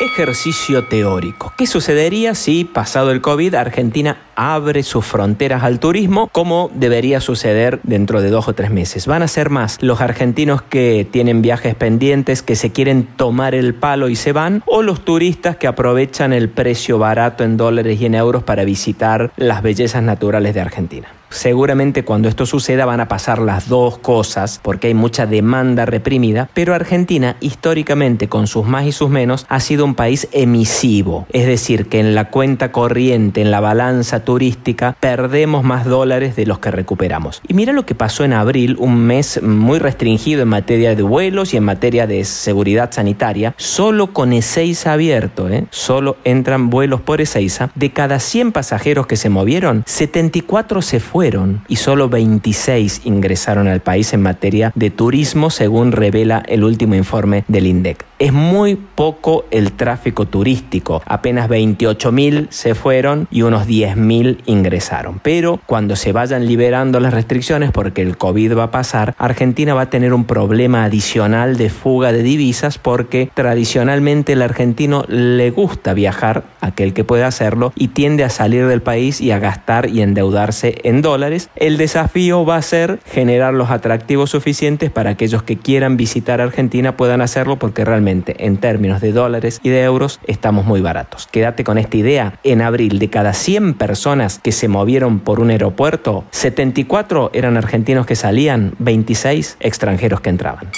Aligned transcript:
Ejercicio 0.00 0.84
teórico. 0.84 1.52
¿Qué 1.58 1.66
sucedería 1.66 2.34
si, 2.34 2.64
pasado 2.64 3.10
el 3.10 3.20
COVID, 3.20 3.54
Argentina 3.54 4.16
abre 4.34 4.82
sus 4.82 5.04
fronteras 5.04 5.62
al 5.62 5.78
turismo 5.78 6.28
como 6.32 6.70
debería 6.74 7.20
suceder 7.20 7.80
dentro 7.82 8.22
de 8.22 8.30
dos 8.30 8.48
o 8.48 8.54
tres 8.54 8.70
meses? 8.70 9.06
Van 9.06 9.22
a 9.22 9.28
ser 9.28 9.50
más 9.50 9.76
los 9.82 10.00
argentinos 10.00 10.62
que 10.62 11.06
tienen 11.10 11.42
viajes 11.42 11.74
pendientes, 11.74 12.40
que 12.40 12.56
se 12.56 12.72
quieren 12.72 13.06
tomar 13.16 13.54
el 13.54 13.74
palo 13.74 14.08
y 14.08 14.16
se 14.16 14.32
van, 14.32 14.62
o 14.64 14.80
los 14.80 15.04
turistas 15.04 15.56
que 15.56 15.66
aprovechan 15.66 16.32
el 16.32 16.48
precio 16.48 16.98
barato 16.98 17.44
en 17.44 17.58
dólares 17.58 18.00
y 18.00 18.06
en 18.06 18.14
euros 18.14 18.42
para 18.42 18.64
visitar 18.64 19.30
las 19.36 19.62
bellezas 19.62 20.02
naturales 20.02 20.54
de 20.54 20.62
Argentina. 20.62 21.08
Seguramente 21.30 22.04
cuando 22.04 22.28
esto 22.28 22.44
suceda 22.44 22.84
van 22.84 22.98
a 22.98 23.06
pasar 23.06 23.38
las 23.38 23.68
dos 23.68 23.98
cosas 23.98 24.58
porque 24.62 24.88
hay 24.88 24.94
mucha 24.94 25.26
demanda 25.26 25.86
reprimida, 25.86 26.50
pero 26.54 26.74
Argentina 26.74 27.36
históricamente 27.38 28.28
con 28.28 28.48
sus 28.48 28.66
más 28.66 28.84
y 28.84 28.92
sus 28.92 29.10
menos 29.10 29.46
ha 29.48 29.60
sido 29.60 29.84
un 29.84 29.94
país 29.94 30.28
emisivo, 30.32 31.26
es 31.32 31.46
decir, 31.46 31.88
que 31.88 32.00
en 32.00 32.16
la 32.16 32.30
cuenta 32.30 32.72
corriente, 32.72 33.40
en 33.40 33.52
la 33.52 33.60
balanza 33.60 34.24
turística, 34.24 34.96
perdemos 34.98 35.62
más 35.62 35.84
dólares 35.84 36.34
de 36.34 36.46
los 36.46 36.58
que 36.58 36.72
recuperamos. 36.72 37.40
Y 37.46 37.54
mira 37.54 37.72
lo 37.72 37.86
que 37.86 37.94
pasó 37.94 38.24
en 38.24 38.32
abril, 38.32 38.74
un 38.80 38.98
mes 38.98 39.40
muy 39.40 39.78
restringido 39.78 40.42
en 40.42 40.48
materia 40.48 40.96
de 40.96 41.02
vuelos 41.02 41.54
y 41.54 41.56
en 41.56 41.64
materia 41.64 42.08
de 42.08 42.24
seguridad 42.24 42.90
sanitaria, 42.90 43.54
solo 43.56 44.12
con 44.12 44.32
Ezeiza 44.32 44.94
abierto, 44.94 45.48
¿eh? 45.48 45.66
solo 45.70 46.16
entran 46.24 46.70
vuelos 46.70 47.00
por 47.00 47.20
Ezeiza, 47.20 47.70
de 47.76 47.92
cada 47.92 48.18
100 48.18 48.50
pasajeros 48.50 49.06
que 49.06 49.16
se 49.16 49.30
movieron, 49.30 49.84
74 49.86 50.82
se 50.82 50.98
fueron 50.98 51.19
y 51.68 51.76
solo 51.76 52.08
26 52.08 53.02
ingresaron 53.04 53.68
al 53.68 53.80
país 53.80 54.14
en 54.14 54.22
materia 54.22 54.72
de 54.74 54.88
turismo, 54.88 55.50
según 55.50 55.92
revela 55.92 56.42
el 56.48 56.64
último 56.64 56.94
informe 56.94 57.44
del 57.46 57.66
INDEC. 57.66 58.06
Es 58.18 58.32
muy 58.32 58.76
poco 58.76 59.44
el 59.50 59.72
tráfico 59.72 60.26
turístico, 60.26 61.02
apenas 61.04 61.48
28.000 61.48 62.46
se 62.50 62.74
fueron 62.74 63.28
y 63.30 63.42
unos 63.42 63.66
10.000 63.66 64.38
ingresaron. 64.46 65.20
Pero 65.22 65.60
cuando 65.66 65.94
se 65.94 66.12
vayan 66.12 66.46
liberando 66.46 67.00
las 67.00 67.12
restricciones, 67.12 67.70
porque 67.70 68.00
el 68.00 68.16
COVID 68.16 68.56
va 68.56 68.64
a 68.64 68.70
pasar, 68.70 69.14
Argentina 69.18 69.74
va 69.74 69.82
a 69.82 69.90
tener 69.90 70.14
un 70.14 70.24
problema 70.24 70.84
adicional 70.84 71.58
de 71.58 71.68
fuga 71.68 72.12
de 72.12 72.22
divisas 72.22 72.78
porque 72.78 73.30
tradicionalmente 73.34 74.32
el 74.32 74.42
argentino 74.42 75.04
le 75.08 75.50
gusta 75.50 75.92
viajar, 75.92 76.44
aquel 76.62 76.94
que 76.94 77.04
puede 77.04 77.24
hacerlo, 77.24 77.72
y 77.74 77.88
tiende 77.88 78.24
a 78.24 78.30
salir 78.30 78.66
del 78.66 78.80
país 78.80 79.20
y 79.20 79.32
a 79.32 79.38
gastar 79.38 79.90
y 79.90 80.00
endeudarse 80.00 80.78
en 80.84 81.02
dólares. 81.02 81.09
El 81.56 81.76
desafío 81.76 82.44
va 82.44 82.56
a 82.56 82.62
ser 82.62 83.00
generar 83.04 83.52
los 83.52 83.70
atractivos 83.70 84.30
suficientes 84.30 84.90
para 84.90 85.10
aquellos 85.10 85.42
que 85.42 85.56
quieran 85.56 85.96
visitar 85.96 86.40
Argentina 86.40 86.96
puedan 86.96 87.20
hacerlo 87.20 87.58
porque 87.58 87.84
realmente 87.84 88.46
en 88.46 88.58
términos 88.58 89.00
de 89.00 89.12
dólares 89.12 89.60
y 89.62 89.70
de 89.70 89.82
euros 89.82 90.20
estamos 90.26 90.66
muy 90.66 90.80
baratos. 90.80 91.28
Quédate 91.32 91.64
con 91.64 91.78
esta 91.78 91.96
idea. 91.96 92.38
En 92.44 92.62
abril, 92.62 92.98
de 93.00 93.10
cada 93.10 93.32
100 93.32 93.74
personas 93.74 94.38
que 94.38 94.52
se 94.52 94.68
movieron 94.68 95.18
por 95.18 95.40
un 95.40 95.50
aeropuerto, 95.50 96.24
74 96.30 97.30
eran 97.34 97.56
argentinos 97.56 98.06
que 98.06 98.14
salían, 98.14 98.74
26 98.78 99.56
extranjeros 99.60 100.20
que 100.20 100.30
entraban. 100.30 100.68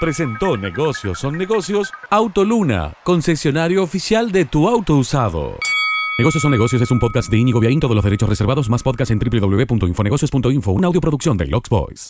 Presentó 0.00 0.56
Negocios 0.56 1.18
son 1.18 1.36
negocios 1.36 1.92
Autoluna, 2.08 2.94
concesionario 3.02 3.82
oficial 3.82 4.30
de 4.30 4.44
tu 4.44 4.68
auto 4.68 4.96
usado. 4.96 5.58
Negocios 6.20 6.42
son 6.42 6.50
negocios 6.50 6.82
es 6.82 6.90
un 6.90 6.98
podcast 6.98 7.30
de 7.30 7.38
Inigo 7.38 7.60
Viaín, 7.60 7.78
todos 7.78 7.94
los 7.94 8.02
derechos 8.02 8.28
reservados, 8.28 8.68
más 8.68 8.82
podcast 8.82 9.12
en 9.12 9.20
www.infonegocios.info, 9.20 10.72
una 10.72 10.88
audioproducción 10.88 11.36
de 11.36 11.46
Lux 11.46 11.68
Boys. 11.68 12.06